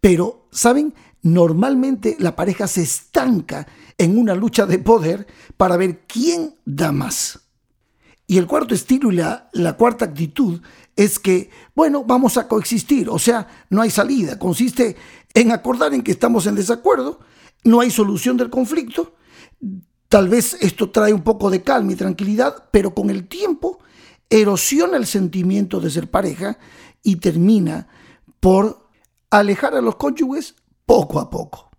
Pero, 0.00 0.48
¿saben? 0.50 0.94
Normalmente 1.22 2.16
la 2.18 2.34
pareja 2.34 2.66
se 2.66 2.82
estanca 2.82 3.68
en 3.96 4.18
una 4.18 4.34
lucha 4.34 4.66
de 4.66 4.78
poder 4.78 5.28
para 5.56 5.76
ver 5.76 6.06
quién 6.06 6.56
da 6.64 6.90
más. 6.90 7.40
Y 8.26 8.38
el 8.38 8.46
cuarto 8.46 8.74
estilo 8.74 9.12
y 9.12 9.16
la, 9.16 9.48
la, 9.52 9.74
cuarta 9.74 10.06
actitud 10.06 10.60
es 10.96 11.18
que, 11.18 11.50
bueno, 11.74 12.04
vamos 12.04 12.36
a 12.36 12.46
coexistir, 12.46 13.08
o 13.08 13.18
sea, 13.18 13.66
no 13.70 13.82
hay 13.82 13.90
salida, 13.90 14.38
consiste 14.38 14.96
en 15.32 15.52
acordar 15.52 15.92
en 15.94 16.02
que 16.02 16.12
estamos 16.12 16.46
en 16.46 16.54
desacuerdo, 16.54 17.20
no 17.64 17.80
hay 17.80 17.90
solución 17.90 18.36
del 18.36 18.50
conflicto, 18.50 19.14
tal 20.08 20.28
vez 20.28 20.56
esto 20.60 20.90
trae 20.90 21.12
un 21.12 21.22
poco 21.22 21.50
de 21.50 21.62
calma 21.62 21.92
y 21.92 21.96
tranquilidad, 21.96 22.68
pero 22.70 22.94
con 22.94 23.10
el 23.10 23.26
tiempo 23.26 23.80
erosiona 24.30 24.96
el 24.96 25.06
sentimiento 25.06 25.80
de 25.80 25.90
ser 25.90 26.10
pareja 26.10 26.58
y 27.02 27.16
termina 27.16 27.88
por 28.40 28.88
alejar 29.30 29.74
a 29.74 29.80
los 29.80 29.96
cónyuges 29.96 30.54
poco 30.86 31.18
a 31.18 31.30
poco. 31.30 31.70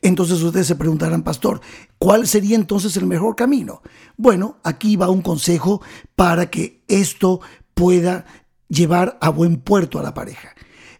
Entonces 0.00 0.40
ustedes 0.42 0.66
se 0.66 0.76
preguntarán, 0.76 1.22
pastor, 1.22 1.60
¿cuál 1.98 2.26
sería 2.28 2.56
entonces 2.56 2.96
el 2.96 3.06
mejor 3.06 3.34
camino? 3.34 3.82
Bueno, 4.16 4.58
aquí 4.62 4.96
va 4.96 5.10
un 5.10 5.22
consejo 5.22 5.82
para 6.14 6.50
que 6.50 6.84
esto 6.86 7.40
pueda 7.74 8.24
llevar 8.72 9.18
a 9.20 9.28
buen 9.28 9.58
puerto 9.58 9.98
a 9.98 10.02
la 10.02 10.14
pareja. 10.14 10.54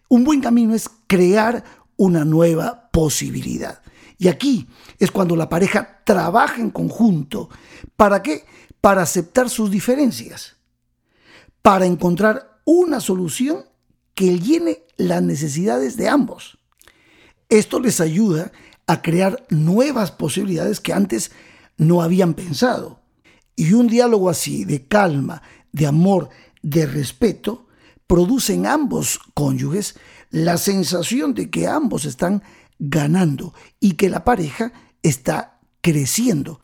Un 0.09 0.25
buen 0.25 0.43
camino 0.43 0.75
es 0.75 0.91
crear 1.07 1.65
una 1.97 2.25
nueva 2.25 2.91
posibilidad. 2.93 3.81
Y 4.19 4.29
aquí 4.29 4.69
es 4.99 5.11
cuando 5.11 5.35
la 5.37 5.49
pareja 5.49 6.03
trabaja 6.05 6.61
en 6.61 6.71
conjunto. 6.71 7.49
¿Para 7.97 8.23
qué? 8.23 8.45
Para 8.81 9.03
aceptar 9.03 9.49
sus 9.49 9.71
diferencias. 9.71 10.57
Para 11.63 11.87
encontrar 11.87 12.61
una 12.65 13.01
solución 13.01 13.65
que 14.15 14.39
llene 14.39 14.85
las 14.99 15.23
necesidades 15.23 15.97
de 15.97 16.09
ambos. 16.09 16.59
Esto 17.49 17.81
les 17.81 18.01
ayuda 18.01 18.53
a 18.87 19.01
crear 19.01 19.47
nuevas 19.49 20.13
posibilidades 20.13 20.81
que 20.81 20.93
antes 20.93 21.33
no 21.79 22.03
habían 22.03 22.35
pensado. 22.35 23.01
Y 23.57 23.73
un 23.73 23.87
diálogo 23.87 24.29
así, 24.29 24.65
de 24.65 24.87
calma, 24.87 25.43
de 25.73 25.87
amor, 25.87 26.29
de 26.63 26.87
respeto, 26.87 27.67
produce 28.07 28.55
en 28.55 28.67
ambos 28.67 29.21
cónyuges 29.35 29.97
la 30.31 30.57
sensación 30.57 31.35
de 31.35 31.51
que 31.51 31.67
ambos 31.67 32.05
están 32.05 32.43
ganando 32.79 33.55
y 33.81 33.93
que 33.93 34.09
la 34.09 34.25
pareja 34.25 34.73
está 35.03 35.61
creciendo. 35.81 36.61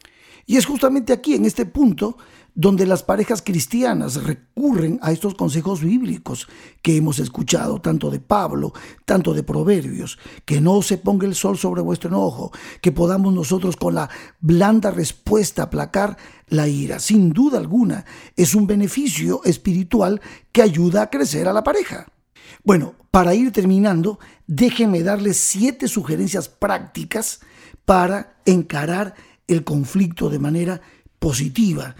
Y 0.46 0.56
es 0.56 0.66
justamente 0.66 1.12
aquí, 1.12 1.34
en 1.34 1.44
este 1.44 1.66
punto, 1.66 2.16
donde 2.58 2.86
las 2.86 3.04
parejas 3.04 3.40
cristianas 3.40 4.24
recurren 4.24 4.98
a 5.00 5.12
estos 5.12 5.36
consejos 5.36 5.80
bíblicos 5.80 6.48
que 6.82 6.96
hemos 6.96 7.20
escuchado, 7.20 7.80
tanto 7.80 8.10
de 8.10 8.18
Pablo, 8.18 8.72
tanto 9.04 9.32
de 9.32 9.44
Proverbios, 9.44 10.18
que 10.44 10.60
no 10.60 10.82
se 10.82 10.98
ponga 10.98 11.24
el 11.24 11.36
sol 11.36 11.56
sobre 11.56 11.82
vuestro 11.82 12.08
enojo, 12.08 12.50
que 12.82 12.90
podamos 12.90 13.32
nosotros 13.32 13.76
con 13.76 13.94
la 13.94 14.10
blanda 14.40 14.90
respuesta 14.90 15.62
aplacar 15.62 16.16
la 16.48 16.66
ira. 16.66 16.98
Sin 16.98 17.30
duda 17.30 17.58
alguna, 17.58 18.04
es 18.34 18.56
un 18.56 18.66
beneficio 18.66 19.40
espiritual 19.44 20.20
que 20.50 20.62
ayuda 20.62 21.02
a 21.02 21.10
crecer 21.10 21.46
a 21.46 21.52
la 21.52 21.62
pareja. 21.62 22.08
Bueno, 22.64 22.96
para 23.12 23.36
ir 23.36 23.52
terminando, 23.52 24.18
déjenme 24.48 25.04
darles 25.04 25.36
siete 25.36 25.86
sugerencias 25.86 26.48
prácticas 26.48 27.38
para 27.84 28.40
encarar 28.46 29.14
el 29.46 29.62
conflicto 29.62 30.28
de 30.28 30.40
manera 30.40 30.80
positiva 31.20 31.94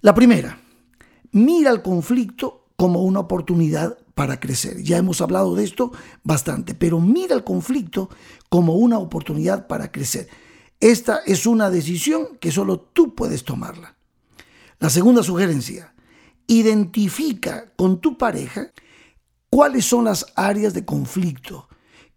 la 0.00 0.14
primera, 0.14 0.60
mira 1.32 1.70
el 1.70 1.82
conflicto 1.82 2.68
como 2.76 3.02
una 3.02 3.20
oportunidad 3.20 3.98
para 4.14 4.40
crecer. 4.40 4.82
Ya 4.82 4.96
hemos 4.96 5.20
hablado 5.20 5.54
de 5.54 5.64
esto 5.64 5.92
bastante, 6.22 6.74
pero 6.74 7.00
mira 7.00 7.34
el 7.34 7.44
conflicto 7.44 8.10
como 8.48 8.74
una 8.74 8.98
oportunidad 8.98 9.66
para 9.66 9.92
crecer. 9.92 10.28
Esta 10.78 11.20
es 11.26 11.46
una 11.46 11.70
decisión 11.70 12.38
que 12.40 12.50
solo 12.50 12.80
tú 12.80 13.14
puedes 13.14 13.44
tomarla. 13.44 13.96
La 14.78 14.88
segunda 14.88 15.22
sugerencia, 15.22 15.94
identifica 16.46 17.72
con 17.76 18.00
tu 18.00 18.18
pareja 18.18 18.72
cuáles 19.50 19.84
son 19.84 20.06
las 20.06 20.26
áreas 20.34 20.74
de 20.74 20.84
conflicto 20.84 21.68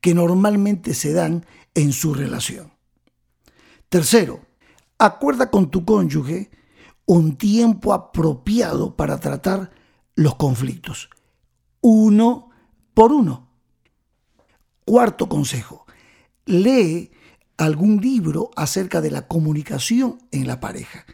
que 0.01 0.15
normalmente 0.15 0.93
se 0.93 1.13
dan 1.13 1.45
en 1.75 1.93
su 1.93 2.13
relación. 2.13 2.73
Tercero, 3.89 4.41
acuerda 4.97 5.51
con 5.51 5.69
tu 5.69 5.85
cónyuge 5.85 6.49
un 7.05 7.37
tiempo 7.37 7.93
apropiado 7.93 8.95
para 8.95 9.19
tratar 9.19 9.71
los 10.15 10.35
conflictos, 10.35 11.09
uno 11.81 12.49
por 12.93 13.11
uno. 13.11 13.49
Cuarto 14.85 15.29
consejo, 15.29 15.85
lee 16.45 17.11
algún 17.57 18.01
libro 18.01 18.51
acerca 18.55 19.01
de 19.01 19.11
la 19.11 19.27
comunicación 19.27 20.19
en 20.31 20.47
la 20.47 20.59
pareja 20.59 21.05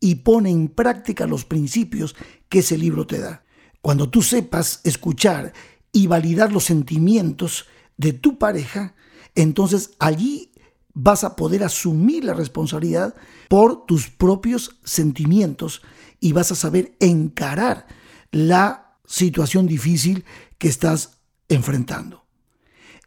y 0.00 0.16
pone 0.16 0.50
en 0.50 0.68
práctica 0.68 1.26
los 1.26 1.44
principios 1.44 2.16
que 2.48 2.60
ese 2.60 2.78
libro 2.78 3.06
te 3.06 3.18
da. 3.18 3.44
Cuando 3.82 4.10
tú 4.10 4.22
sepas 4.22 4.80
escuchar 4.84 5.52
y 5.92 6.06
validar 6.06 6.52
los 6.52 6.64
sentimientos 6.64 7.66
de 7.96 8.12
tu 8.12 8.38
pareja, 8.38 8.94
entonces 9.34 9.92
allí 9.98 10.49
vas 10.94 11.24
a 11.24 11.36
poder 11.36 11.64
asumir 11.64 12.24
la 12.24 12.34
responsabilidad 12.34 13.14
por 13.48 13.86
tus 13.86 14.08
propios 14.08 14.78
sentimientos 14.84 15.82
y 16.20 16.32
vas 16.32 16.52
a 16.52 16.56
saber 16.56 16.96
encarar 17.00 17.86
la 18.30 18.96
situación 19.06 19.66
difícil 19.66 20.24
que 20.58 20.68
estás 20.68 21.18
enfrentando. 21.48 22.24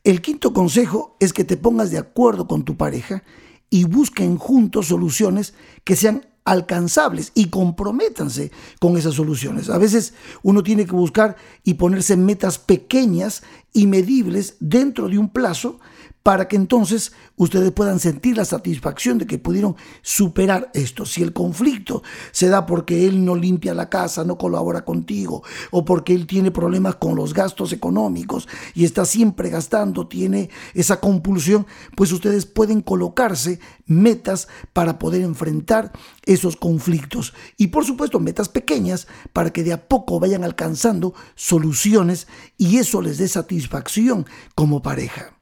El 0.04 0.22
quinto 0.22 0.52
consejo 0.54 1.15
es 1.19 1.32
que 1.32 1.46
te 1.46 1.56
pongas 1.56 1.91
de 1.91 1.98
acuerdo 1.98 2.48
con 2.48 2.65
tu 2.65 2.76
pareja 2.76 3.24
y 3.69 3.86
busquen 3.86 4.38
juntos 4.38 4.88
soluciones 4.88 5.54
que 5.84 5.96
sean 5.96 6.28
alcanzables 6.46 7.32
y 7.36 7.46
comprométanse 7.46 8.52
con 8.80 8.98
esas 8.98 9.15
soluciones. 9.15 9.69
A 9.69 9.78
veces 9.78 10.13
uno 10.41 10.62
tiene 10.62 10.86
que 10.86 10.91
buscar 10.91 11.38
y 11.63 11.76
ponerse 11.76 12.17
metas 12.17 12.60
pequeñas 12.60 13.43
y 13.72 13.88
medibles 13.88 14.58
dentro 14.60 15.08
de 15.08 15.17
un 15.17 15.30
plazo 15.30 15.80
para 16.24 16.48
que 16.48 16.56
entonces 16.56 17.12
ustedes 17.36 17.72
puedan 17.72 18.00
sentir 18.00 18.38
la 18.38 18.46
satisfacción 18.46 19.18
de 19.18 19.28
que 19.28 19.38
pudieron 19.38 19.76
superar 20.02 20.72
esto. 20.74 21.06
Si 21.06 21.22
el 21.22 21.34
conflicto 21.34 22.02
se 22.32 22.48
da 22.48 22.66
porque 22.66 23.06
él 23.06 23.26
no 23.26 23.36
limpia 23.36 23.74
la 23.74 23.90
casa, 23.90 24.24
no 24.24 24.38
colabora 24.38 24.86
contigo, 24.86 25.44
o 25.70 25.84
porque 25.84 26.16
él 26.16 26.26
tiene 26.26 26.50
problemas 26.50 26.96
con 26.96 27.16
los 27.16 27.34
gastos 27.34 27.74
económicos 27.74 28.48
y 28.74 28.86
está 28.86 29.04
siempre 29.04 29.50
gastando, 29.50 30.08
tiene 30.08 30.50
esa 30.74 31.02
compulsión, 31.02 31.68
pues 31.96 32.14
ustedes 32.14 32.46
pueden 32.46 32.82
colocarse 32.82 33.60
metas 33.86 34.48
para 34.72 34.98
poder 35.00 35.24
enfrentar 35.24 35.92
esos 36.26 36.56
conflictos. 36.56 37.34
Y 37.58 37.68
por 37.68 37.84
supuesto, 37.84 38.22
metas 38.22 38.48
pequeñas 38.48 39.08
para 39.34 39.52
que 39.52 39.64
de 39.64 39.74
a 39.74 39.90
poco 39.90 40.22
vayan 40.22 40.46
alcanzando 40.46 41.14
soluciones 41.36 42.28
y 42.58 42.78
eso 42.78 43.02
les 43.02 43.18
dé 43.18 43.28
satisfacción 43.28 44.26
como 44.56 44.82
pareja. 44.82 45.33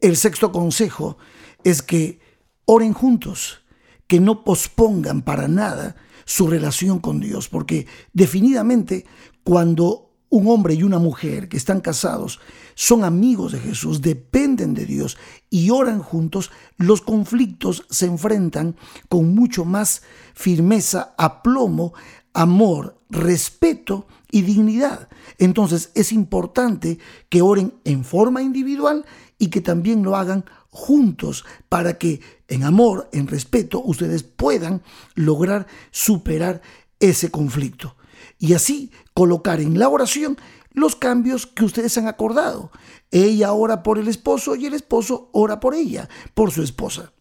El 0.00 0.16
sexto 0.16 0.52
consejo 0.52 1.18
es 1.64 1.82
que 1.82 2.20
oren 2.66 2.92
juntos, 2.92 3.62
que 4.06 4.20
no 4.20 4.44
pospongan 4.44 5.22
para 5.22 5.48
nada 5.48 5.96
su 6.24 6.46
relación 6.46 7.00
con 7.00 7.18
Dios, 7.20 7.48
porque 7.48 7.86
definitivamente 8.12 9.06
cuando 9.42 10.08
un 10.30 10.46
hombre 10.48 10.74
y 10.74 10.82
una 10.82 10.98
mujer 10.98 11.48
que 11.48 11.56
están 11.56 11.80
casados 11.80 12.38
son 12.74 13.02
amigos 13.02 13.52
de 13.52 13.60
Jesús, 13.60 14.02
dependen 14.02 14.74
de 14.74 14.84
Dios 14.84 15.16
y 15.50 15.70
oran 15.70 16.00
juntos, 16.00 16.50
los 16.76 17.00
conflictos 17.00 17.84
se 17.90 18.06
enfrentan 18.06 18.76
con 19.08 19.34
mucho 19.34 19.64
más 19.64 20.02
firmeza, 20.34 21.14
aplomo, 21.18 21.94
amor, 22.34 23.00
respeto 23.10 24.06
y 24.30 24.42
dignidad. 24.42 25.08
Entonces 25.38 25.90
es 25.94 26.12
importante 26.12 26.98
que 27.30 27.42
oren 27.42 27.74
en 27.84 28.04
forma 28.04 28.42
individual 28.42 29.06
y 29.38 29.48
que 29.48 29.60
también 29.60 30.02
lo 30.02 30.16
hagan 30.16 30.44
juntos 30.70 31.44
para 31.68 31.98
que 31.98 32.20
en 32.48 32.64
amor, 32.64 33.08
en 33.12 33.26
respeto, 33.26 33.80
ustedes 33.84 34.22
puedan 34.22 34.82
lograr 35.14 35.66
superar 35.90 36.60
ese 37.00 37.30
conflicto. 37.30 37.96
Y 38.38 38.54
así 38.54 38.90
colocar 39.14 39.60
en 39.60 39.78
la 39.78 39.88
oración 39.88 40.36
los 40.72 40.96
cambios 40.96 41.46
que 41.46 41.64
ustedes 41.64 41.96
han 41.98 42.08
acordado. 42.08 42.70
Ella 43.10 43.52
ora 43.52 43.82
por 43.82 43.98
el 43.98 44.08
esposo 44.08 44.54
y 44.54 44.66
el 44.66 44.74
esposo 44.74 45.30
ora 45.32 45.60
por 45.60 45.74
ella, 45.74 46.08
por 46.34 46.50
su 46.50 46.62
esposa. 46.62 47.12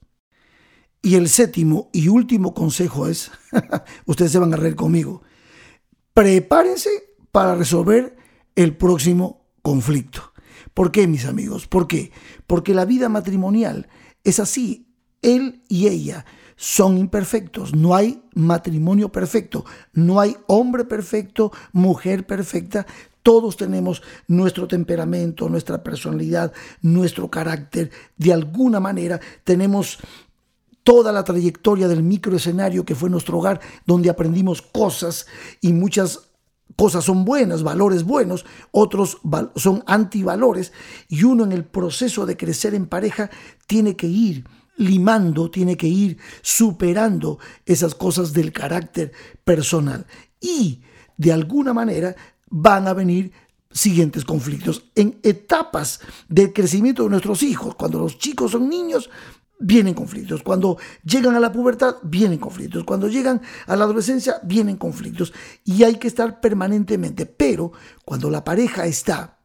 Y 1.01 1.15
el 1.15 1.29
séptimo 1.29 1.89
y 1.93 2.07
último 2.07 2.53
consejo 2.53 3.07
es, 3.07 3.31
ustedes 4.05 4.31
se 4.31 4.39
van 4.39 4.53
a 4.53 4.57
reír 4.57 4.75
conmigo, 4.75 5.21
prepárense 6.13 6.89
para 7.31 7.55
resolver 7.55 8.15
el 8.55 8.75
próximo 8.75 9.47
conflicto. 9.61 10.33
¿Por 10.77 10.91
qué, 10.91 11.07
mis 11.07 11.25
amigos? 11.25 11.65
¿Por 11.65 11.87
qué? 11.87 12.11
Porque 12.45 12.75
la 12.75 12.85
vida 12.85 13.09
matrimonial 13.09 13.87
es 14.23 14.39
así. 14.39 14.93
Él 15.23 15.63
y 15.67 15.87
ella 15.87 16.23
son 16.55 16.99
imperfectos. 16.99 17.73
No 17.73 17.95
hay 17.95 18.21
matrimonio 18.35 19.11
perfecto. 19.11 19.65
No 19.93 20.19
hay 20.19 20.37
hombre 20.45 20.85
perfecto, 20.85 21.51
mujer 21.71 22.27
perfecta. 22.27 22.85
Todos 23.23 23.57
tenemos 23.57 24.03
nuestro 24.27 24.67
temperamento, 24.67 25.49
nuestra 25.49 25.81
personalidad, 25.81 26.53
nuestro 26.83 27.27
carácter. 27.31 27.89
De 28.15 28.31
alguna 28.31 28.79
manera 28.79 29.19
tenemos 29.43 29.97
toda 30.83 31.11
la 31.11 31.23
trayectoria 31.23 31.87
del 31.87 32.03
microescenario 32.03 32.85
que 32.85 32.93
fue 32.93 33.09
nuestro 33.09 33.39
hogar, 33.39 33.61
donde 33.87 34.11
aprendimos 34.11 34.61
cosas 34.61 35.25
y 35.59 35.73
muchas 35.73 36.26
cosas 36.75 37.05
son 37.05 37.25
buenas, 37.25 37.63
valores 37.63 38.03
buenos, 38.03 38.45
otros 38.71 39.19
son 39.55 39.83
antivalores, 39.87 40.73
y 41.07 41.23
uno 41.23 41.43
en 41.43 41.51
el 41.51 41.65
proceso 41.65 42.25
de 42.25 42.37
crecer 42.37 42.75
en 42.75 42.85
pareja 42.85 43.29
tiene 43.65 43.95
que 43.95 44.07
ir 44.07 44.45
limando, 44.77 45.49
tiene 45.49 45.75
que 45.75 45.87
ir 45.87 46.17
superando 46.41 47.39
esas 47.65 47.95
cosas 47.95 48.33
del 48.33 48.53
carácter 48.53 49.11
personal. 49.43 50.05
Y 50.39 50.81
de 51.17 51.33
alguna 51.33 51.73
manera 51.73 52.15
van 52.49 52.87
a 52.87 52.93
venir 52.93 53.31
siguientes 53.71 54.23
conflictos 54.23 54.85
en 54.95 55.19
etapas 55.23 55.99
del 56.29 56.53
crecimiento 56.53 57.03
de 57.03 57.09
nuestros 57.09 57.43
hijos. 57.43 57.75
Cuando 57.75 57.99
los 57.99 58.17
chicos 58.17 58.51
son 58.51 58.69
niños, 58.69 59.09
vienen 59.59 59.93
conflictos. 59.93 60.43
Cuando 60.43 60.77
llegan 61.03 61.35
a 61.35 61.39
la 61.39 61.51
pubertad, 61.51 61.95
vienen 62.03 62.39
conflictos. 62.39 62.83
Cuando 62.83 63.07
llegan 63.07 63.41
a 63.65 63.75
la 63.75 63.85
adolescencia, 63.85 64.39
vienen 64.43 64.77
conflictos. 64.77 65.33
Y 65.63 65.83
hay 65.83 65.95
que 65.95 66.07
estar 66.07 66.39
permanentemente. 66.39 67.25
Pero 67.25 67.71
cuando 68.05 68.29
la 68.29 68.43
pareja 68.43 68.85
está 68.85 69.37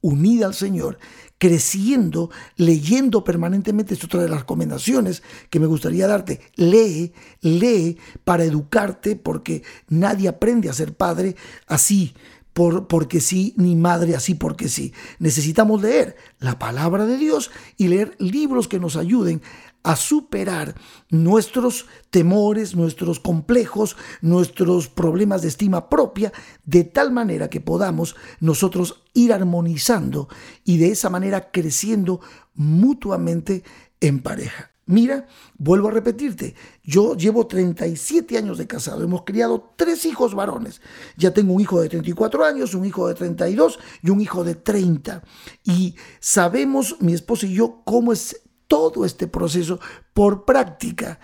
unida 0.00 0.46
al 0.46 0.54
Señor, 0.54 0.98
creciendo, 1.38 2.30
leyendo 2.56 3.24
permanentemente, 3.24 3.94
es 3.94 4.04
otra 4.04 4.22
de 4.22 4.28
las 4.28 4.40
recomendaciones 4.40 5.22
que 5.50 5.60
me 5.60 5.66
gustaría 5.66 6.06
darte. 6.06 6.40
Lee, 6.56 7.12
lee 7.40 7.98
para 8.24 8.44
educarte, 8.44 9.16
porque 9.16 9.62
nadie 9.88 10.28
aprende 10.28 10.68
a 10.68 10.72
ser 10.72 10.94
padre 10.94 11.36
así, 11.66 12.14
por, 12.52 12.86
porque 12.86 13.20
sí, 13.20 13.54
ni 13.56 13.76
madre 13.76 14.14
así 14.14 14.34
porque 14.34 14.68
sí. 14.68 14.92
Necesitamos 15.18 15.82
leer 15.82 16.16
la 16.38 16.58
palabra 16.58 17.06
de 17.06 17.16
Dios 17.16 17.50
y 17.76 17.88
leer 17.88 18.14
libros 18.18 18.68
que 18.68 18.78
nos 18.78 18.96
ayuden 18.96 19.42
a 19.82 19.96
superar 19.96 20.74
nuestros 21.10 21.86
temores, 22.10 22.76
nuestros 22.76 23.18
complejos, 23.18 23.96
nuestros 24.20 24.88
problemas 24.88 25.42
de 25.42 25.48
estima 25.48 25.88
propia, 25.88 26.32
de 26.64 26.84
tal 26.84 27.10
manera 27.10 27.50
que 27.50 27.60
podamos 27.60 28.14
nosotros 28.40 29.02
ir 29.12 29.32
armonizando 29.32 30.28
y 30.64 30.76
de 30.78 30.90
esa 30.90 31.10
manera 31.10 31.50
creciendo 31.50 32.20
mutuamente 32.54 33.64
en 34.00 34.20
pareja. 34.20 34.71
Mira, 34.86 35.28
vuelvo 35.58 35.88
a 35.88 35.92
repetirte, 35.92 36.56
yo 36.82 37.14
llevo 37.14 37.46
37 37.46 38.36
años 38.36 38.58
de 38.58 38.66
casado, 38.66 39.04
hemos 39.04 39.22
criado 39.22 39.72
tres 39.76 40.04
hijos 40.06 40.34
varones. 40.34 40.80
Ya 41.16 41.32
tengo 41.32 41.54
un 41.54 41.60
hijo 41.60 41.80
de 41.80 41.88
34 41.88 42.44
años, 42.44 42.74
un 42.74 42.84
hijo 42.84 43.06
de 43.06 43.14
32 43.14 43.78
y 44.02 44.10
un 44.10 44.20
hijo 44.20 44.42
de 44.42 44.56
30. 44.56 45.22
Y 45.62 45.94
sabemos, 46.18 46.96
mi 47.00 47.12
esposo 47.12 47.46
y 47.46 47.54
yo, 47.54 47.82
cómo 47.84 48.12
es 48.12 48.42
todo 48.66 49.04
este 49.04 49.28
proceso 49.28 49.78
por 50.14 50.44
práctica. 50.44 51.20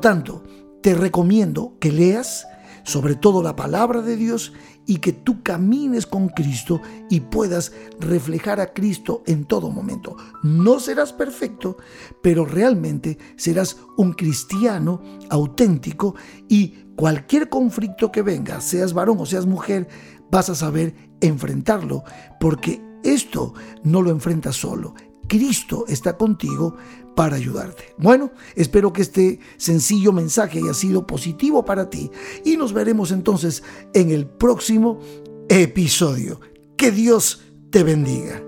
Lo 0.00 0.08
tanto, 0.08 0.42
te 0.80 0.94
recomiendo 0.94 1.76
que 1.78 1.92
leas 1.92 2.46
sobre 2.84 3.16
todo 3.16 3.42
la 3.42 3.54
palabra 3.54 4.00
de 4.00 4.16
Dios 4.16 4.54
y 4.86 4.96
que 4.96 5.12
tú 5.12 5.42
camines 5.42 6.06
con 6.06 6.30
Cristo 6.30 6.80
y 7.10 7.20
puedas 7.20 7.72
reflejar 7.98 8.60
a 8.60 8.72
Cristo 8.72 9.22
en 9.26 9.44
todo 9.44 9.68
momento. 9.70 10.16
No 10.42 10.80
serás 10.80 11.12
perfecto, 11.12 11.76
pero 12.22 12.46
realmente 12.46 13.18
serás 13.36 13.76
un 13.98 14.14
cristiano 14.14 15.02
auténtico 15.28 16.14
y 16.48 16.68
cualquier 16.96 17.50
conflicto 17.50 18.10
que 18.10 18.22
venga, 18.22 18.62
seas 18.62 18.94
varón 18.94 19.18
o 19.20 19.26
seas 19.26 19.44
mujer, 19.44 19.86
vas 20.30 20.48
a 20.48 20.54
saber 20.54 20.94
enfrentarlo 21.20 22.04
porque 22.40 22.82
esto 23.04 23.52
no 23.84 24.00
lo 24.00 24.08
enfrentas 24.08 24.56
solo. 24.56 24.94
Cristo 25.28 25.84
está 25.88 26.16
contigo 26.16 26.74
para 27.14 27.36
ayudarte. 27.36 27.94
Bueno, 27.98 28.32
espero 28.54 28.92
que 28.92 29.02
este 29.02 29.40
sencillo 29.56 30.12
mensaje 30.12 30.58
haya 30.58 30.74
sido 30.74 31.06
positivo 31.06 31.64
para 31.64 31.90
ti 31.90 32.10
y 32.44 32.56
nos 32.56 32.72
veremos 32.72 33.12
entonces 33.12 33.62
en 33.94 34.10
el 34.10 34.26
próximo 34.26 35.00
episodio. 35.48 36.40
Que 36.76 36.90
Dios 36.90 37.42
te 37.70 37.82
bendiga. 37.82 38.42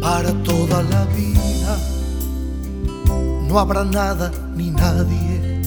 Para 0.00 0.32
toda 0.42 0.82
la 0.82 1.04
vida. 1.06 1.76
No 3.48 3.58
habrá 3.58 3.84
nada 3.84 4.30
ni 4.54 4.70
nadie 4.70 5.60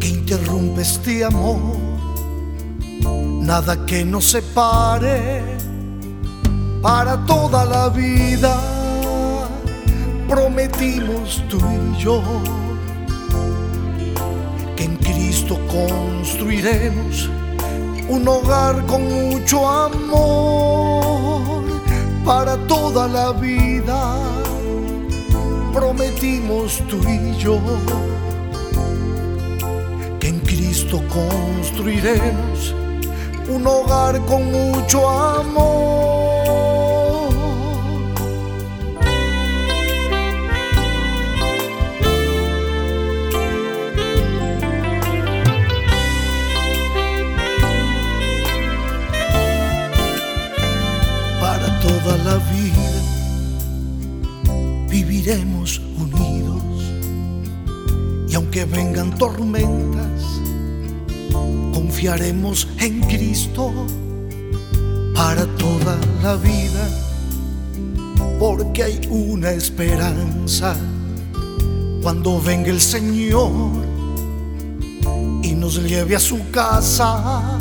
que 0.00 0.08
interrumpa 0.08 0.80
este 0.80 1.24
amor, 1.24 1.60
nada 3.40 3.84
que 3.86 4.04
nos 4.04 4.24
separe 4.26 5.42
para 6.82 7.16
toda 7.26 7.64
la 7.64 7.88
vida. 7.88 8.54
Prometimos 10.28 11.42
tú 11.48 11.58
y 11.58 12.02
yo 12.02 12.22
construiremos 15.74 17.28
un 18.08 18.28
hogar 18.28 18.84
con 18.86 19.02
mucho 19.30 19.68
amor 19.68 20.93
para 22.24 22.56
toda 22.66 23.06
la 23.06 23.32
vida. 23.32 24.16
Prometimos 25.72 26.82
tú 26.88 26.98
y 27.08 27.36
yo 27.36 27.58
que 30.18 30.28
en 30.28 30.40
Cristo 30.40 31.02
construiremos 31.12 32.74
un 33.48 33.66
hogar 33.66 34.20
con 34.26 34.50
mucho 34.50 35.08
amor. 35.08 36.13
Vengan 58.64 59.16
tormentas, 59.16 60.22
Confiaremos 61.72 62.68
en 62.80 63.00
Cristo 63.02 63.72
para 65.14 65.46
toda 65.56 65.96
la 66.22 66.36
vida, 66.36 66.88
porque 68.38 68.82
hay 68.82 69.00
una 69.08 69.50
esperanza 69.50 70.76
cuando 72.02 72.40
venga 72.40 72.70
el 72.70 72.80
Señor 72.80 73.50
y 75.42 75.52
nos 75.52 75.82
lleve 75.82 76.16
a 76.16 76.20
su 76.20 76.50
casa 76.50 77.58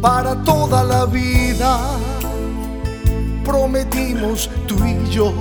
para 0.00 0.42
toda 0.42 0.82
la 0.82 1.06
vida. 1.06 1.80
Prometimos 3.44 4.50
tú 4.66 4.76
y 4.84 5.10
yo 5.10 5.32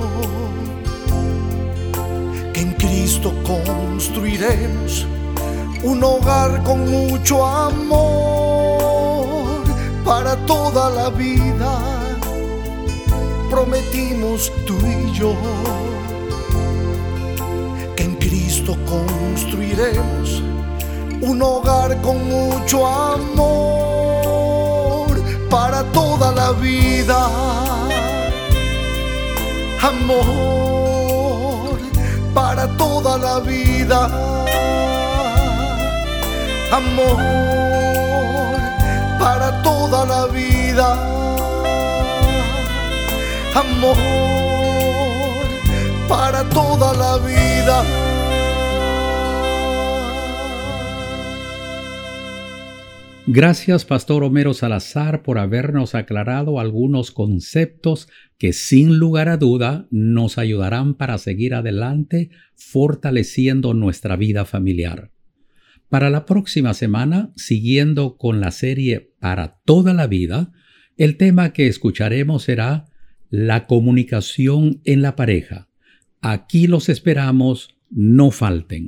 Cristo 3.11 3.33
construiremos 3.43 5.05
un 5.83 6.01
hogar 6.01 6.63
con 6.63 6.89
mucho 6.89 7.45
amor 7.45 8.71
para 10.05 10.37
toda 10.45 10.89
la 10.89 11.09
vida. 11.09 11.77
Prometimos 13.49 14.49
tú 14.65 14.77
y 14.77 15.11
yo 15.11 15.35
que 17.97 18.03
en 18.03 18.15
Cristo 18.15 18.77
construiremos 18.85 20.41
un 21.19 21.41
hogar 21.41 22.01
con 22.01 22.15
mucho 22.29 22.87
amor 22.87 23.91
para 25.49 25.83
toda 25.91 26.31
la 26.31 26.53
vida. 26.53 27.27
Amor 29.81 30.70
toda 32.81 33.15
la 33.17 33.39
vida. 33.39 33.99
Amor 36.79 37.17
para 39.19 39.49
toda 39.61 39.99
la 40.13 40.23
vida. 40.39 40.87
Amor 43.63 43.97
para 46.09 46.41
toda 46.57 46.93
la 47.03 47.13
vida. 47.17 48.00
Gracias, 53.27 53.85
Pastor 53.85 54.23
Homero 54.23 54.55
Salazar, 54.55 55.21
por 55.21 55.37
habernos 55.37 55.93
aclarado 55.93 56.59
algunos 56.59 57.11
conceptos 57.11 58.09
que 58.39 58.51
sin 58.51 58.97
lugar 58.97 59.29
a 59.29 59.37
duda 59.37 59.87
nos 59.91 60.39
ayudarán 60.39 60.95
para 60.95 61.19
seguir 61.19 61.53
adelante 61.53 62.31
fortaleciendo 62.55 63.75
nuestra 63.75 64.15
vida 64.15 64.43
familiar. 64.43 65.11
Para 65.87 66.09
la 66.09 66.25
próxima 66.25 66.73
semana, 66.73 67.31
siguiendo 67.35 68.17
con 68.17 68.41
la 68.41 68.49
serie 68.49 69.13
Para 69.19 69.59
toda 69.65 69.93
la 69.93 70.07
vida, 70.07 70.51
el 70.97 71.17
tema 71.17 71.53
que 71.53 71.67
escucharemos 71.67 72.43
será 72.43 72.85
la 73.29 73.67
comunicación 73.67 74.81
en 74.83 75.03
la 75.03 75.15
pareja. 75.15 75.69
Aquí 76.21 76.65
los 76.65 76.89
esperamos, 76.89 77.75
no 77.91 78.31
falten. 78.31 78.87